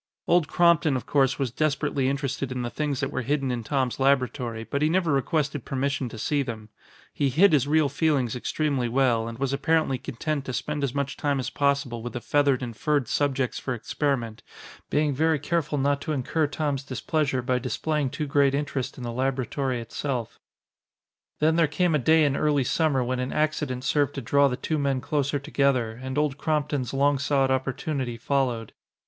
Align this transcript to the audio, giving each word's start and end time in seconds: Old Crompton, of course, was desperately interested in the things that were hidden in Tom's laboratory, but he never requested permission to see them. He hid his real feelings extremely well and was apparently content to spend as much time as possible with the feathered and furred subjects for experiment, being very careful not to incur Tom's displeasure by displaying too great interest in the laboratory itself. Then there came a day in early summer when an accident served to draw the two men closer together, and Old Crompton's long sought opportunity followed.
Old 0.27 0.47
Crompton, 0.47 0.97
of 0.97 1.05
course, 1.05 1.37
was 1.37 1.51
desperately 1.51 2.09
interested 2.09 2.51
in 2.51 2.63
the 2.63 2.71
things 2.71 3.01
that 3.01 3.11
were 3.11 3.21
hidden 3.21 3.51
in 3.51 3.63
Tom's 3.63 3.99
laboratory, 3.99 4.63
but 4.63 4.81
he 4.81 4.89
never 4.89 5.11
requested 5.11 5.63
permission 5.63 6.09
to 6.09 6.17
see 6.17 6.41
them. 6.41 6.69
He 7.13 7.29
hid 7.29 7.53
his 7.53 7.67
real 7.67 7.87
feelings 7.87 8.35
extremely 8.35 8.89
well 8.89 9.27
and 9.27 9.37
was 9.37 9.53
apparently 9.53 9.99
content 9.99 10.43
to 10.45 10.53
spend 10.53 10.83
as 10.83 10.95
much 10.95 11.17
time 11.17 11.39
as 11.39 11.51
possible 11.51 12.01
with 12.01 12.13
the 12.13 12.19
feathered 12.19 12.63
and 12.63 12.75
furred 12.75 13.07
subjects 13.07 13.59
for 13.59 13.75
experiment, 13.75 14.41
being 14.89 15.13
very 15.13 15.37
careful 15.37 15.77
not 15.77 16.01
to 16.01 16.13
incur 16.13 16.47
Tom's 16.47 16.83
displeasure 16.83 17.43
by 17.43 17.59
displaying 17.59 18.09
too 18.09 18.25
great 18.25 18.55
interest 18.55 18.97
in 18.97 19.03
the 19.03 19.11
laboratory 19.13 19.79
itself. 19.79 20.39
Then 21.37 21.57
there 21.57 21.67
came 21.67 21.93
a 21.93 21.99
day 21.99 22.25
in 22.25 22.35
early 22.35 22.63
summer 22.63 23.03
when 23.03 23.19
an 23.19 23.31
accident 23.31 23.83
served 23.83 24.15
to 24.15 24.21
draw 24.21 24.47
the 24.47 24.57
two 24.57 24.79
men 24.79 24.99
closer 24.99 25.37
together, 25.37 25.91
and 26.01 26.17
Old 26.17 26.39
Crompton's 26.39 26.91
long 26.91 27.19
sought 27.19 27.51
opportunity 27.51 28.17
followed. 28.17 28.73